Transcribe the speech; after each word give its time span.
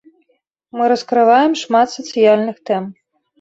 Мы 0.77 0.83
раскрываем 0.91 1.51
шмат 1.63 1.87
сацыяльных 1.97 2.57
тэм. 2.71 2.83